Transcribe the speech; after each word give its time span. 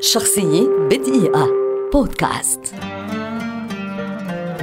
شخصية 0.00 0.68
بدقيقة. 0.90 1.48
بودكاست. 1.92 2.60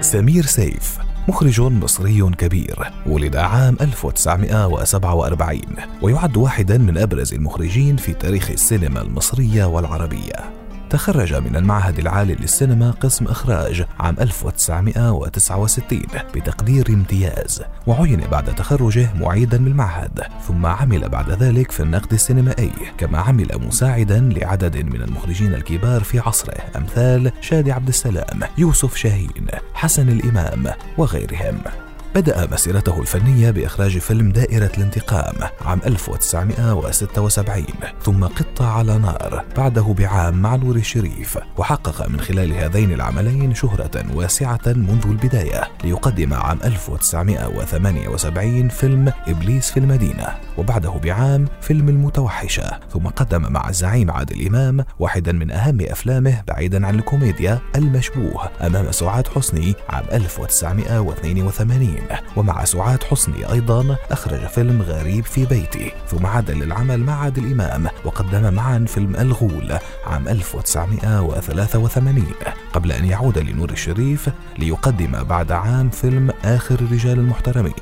سمير 0.00 0.44
سيف 0.44 0.98
مخرج 1.28 1.60
مصري 1.60 2.30
كبير 2.38 2.92
ولد 3.06 3.36
عام 3.36 3.76
1947 3.80 5.60
ويعد 6.02 6.36
واحدا 6.36 6.78
من 6.78 6.98
أبرز 6.98 7.34
المخرجين 7.34 7.96
في 7.96 8.12
تاريخ 8.12 8.50
السينما 8.50 9.02
المصرية 9.02 9.64
والعربية. 9.64 10.57
تخرج 10.90 11.34
من 11.34 11.56
المعهد 11.56 11.98
العالي 11.98 12.34
للسينما 12.34 12.90
قسم 12.90 13.24
إخراج 13.24 13.84
عام 14.00 14.16
1969 14.20 16.02
بتقدير 16.34 16.88
امتياز 16.88 17.62
وعين 17.86 18.20
بعد 18.20 18.54
تخرجه 18.54 19.14
معيدا 19.14 19.56
بالمعهد 19.56 20.20
ثم 20.48 20.66
عمل 20.66 21.08
بعد 21.08 21.30
ذلك 21.30 21.70
في 21.70 21.80
النقد 21.80 22.12
السينمائي 22.12 22.72
كما 22.98 23.18
عمل 23.18 23.48
مساعدا 23.66 24.20
لعدد 24.20 24.76
من 24.76 25.02
المخرجين 25.02 25.54
الكبار 25.54 26.02
في 26.02 26.18
عصره 26.18 26.58
أمثال 26.76 27.32
شادي 27.40 27.72
عبد 27.72 27.88
السلام 27.88 28.40
يوسف 28.58 28.96
شاهين 28.96 29.46
حسن 29.74 30.08
الإمام 30.08 30.66
وغيرهم. 30.98 31.87
بدأ 32.14 32.48
مسيرته 32.52 33.00
الفنية 33.00 33.50
بإخراج 33.50 33.98
فيلم 33.98 34.32
دائرة 34.32 34.70
الانتقام 34.78 35.34
عام 35.64 35.80
1976 35.86 37.64
ثم 38.02 38.24
قطة 38.24 38.66
على 38.68 38.98
نار 38.98 39.44
بعده 39.56 39.94
بعام 39.98 40.42
مع 40.42 40.56
نور 40.56 40.76
الشريف 40.76 41.38
وحقق 41.56 42.08
من 42.08 42.20
خلال 42.20 42.52
هذين 42.52 42.92
العملين 42.92 43.54
شهرة 43.54 44.04
واسعة 44.14 44.60
منذ 44.66 45.06
البداية 45.06 45.68
ليقدم 45.84 46.34
عام 46.34 46.58
1978 46.64 48.68
فيلم 48.68 49.12
إبليس 49.28 49.70
في 49.70 49.80
المدينة 49.80 50.26
وبعده 50.58 50.90
بعام 50.90 51.44
فيلم 51.60 51.88
المتوحشة 51.88 52.80
ثم 52.92 53.06
قدم 53.06 53.52
مع 53.52 53.68
الزعيم 53.68 54.10
عادل 54.10 54.46
إمام 54.46 54.84
واحدا 54.98 55.32
من 55.32 55.50
أهم 55.50 55.80
أفلامه 55.80 56.42
بعيدا 56.48 56.86
عن 56.86 56.94
الكوميديا 56.94 57.58
المشبوه 57.76 58.48
أمام 58.66 58.92
سعاد 58.92 59.28
حسني 59.28 59.74
عام 59.88 60.04
1982 60.12 61.97
ومع 62.36 62.64
سعاد 62.64 63.02
حسني 63.02 63.52
أيضا 63.52 63.96
أخرج 64.10 64.46
فيلم 64.46 64.82
غريب 64.82 65.24
في 65.24 65.46
بيتي 65.46 65.92
ثم 66.10 66.26
عاد 66.26 66.50
للعمل 66.50 67.00
مع 67.00 67.12
عادل 67.20 67.52
إمام 67.52 67.86
وقدم 68.04 68.54
معا 68.54 68.84
فيلم 68.88 69.16
الغول 69.16 69.78
عام 70.06 70.28
1983 70.28 72.24
قبل 72.72 72.92
أن 72.92 73.04
يعود 73.04 73.38
لنور 73.38 73.70
الشريف 73.70 74.28
ليقدم 74.58 75.24
بعد 75.24 75.52
عام 75.52 75.90
فيلم 75.90 76.30
آخر 76.44 76.74
الرجال 76.74 77.18
المحترمين. 77.18 77.72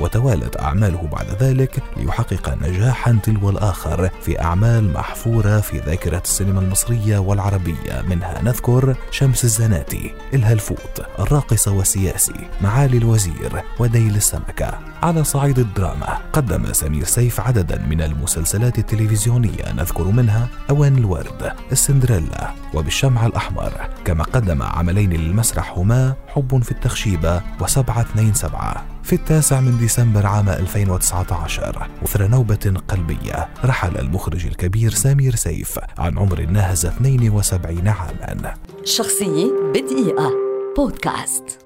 وتوالت 0.00 0.60
أعماله 0.60 1.08
بعد 1.12 1.26
ذلك 1.42 1.82
ليحقق 1.96 2.58
نجاحا 2.62 3.18
تلو 3.22 3.50
الآخر 3.50 4.10
في 4.22 4.40
أعمال 4.40 4.92
محفورة 4.92 5.60
في 5.60 5.78
ذاكرة 5.78 6.22
السينما 6.24 6.60
المصرية 6.60 7.18
والعربية. 7.18 8.02
منها 8.08 8.42
نذكر 8.42 8.96
شمس 9.10 9.44
الزناتي 9.44 10.14
الهلفوت 10.34 11.02
الراقصة 11.18 11.72
والسياسي 11.72 12.48
معالي 12.60 12.98
الوزير 12.98 13.62
وديل 13.78 14.16
السمكة 14.16 14.78
على 15.02 15.24
صعيد 15.24 15.58
الدراما. 15.58 16.18
قدم 16.32 16.72
سمير 16.72 17.04
سيف 17.04 17.40
عددا 17.40 17.78
من 17.78 18.02
المسلسلات 18.02 18.78
التلفزيونية. 18.78 19.72
نذكر 19.72 20.04
منها 20.04 20.48
أوان 20.70 20.98
الورد 20.98 21.52
السندريلا 21.72 22.50
وبالشمع 22.74 23.26
الأحمر. 23.26 23.72
كما 24.04 24.24
قدم 24.24 24.62
عملين 24.62 25.12
للمسرح 25.12 25.78
هما 25.78 26.14
حب 26.28 26.62
في 26.62 26.70
التخشيبة 26.70 27.42
وسبعة 27.60 28.00
اثنين 28.00 28.34
سبعة. 28.34 28.84
في 29.02 29.12
التاسع 29.12 29.60
من 29.60 29.78
ديسمبر 29.78 30.26
عام 30.26 30.48
2019 30.48 31.88
أثر 32.04 32.26
نوبة 32.26 32.74
قلبية 32.88 33.48
رحل 33.64 33.98
المخرج 33.98 34.46
الكبير 34.46 34.90
سمير 34.90 35.34
سيف 35.34 35.78
عن 35.98 36.18
عمر 36.18 36.40
ناهز 36.40 36.86
72 36.86 37.88
عاما. 37.88 38.54
شخصية 38.84 39.52
بدقيقة. 39.74 40.32
بودكاست. 40.76 41.65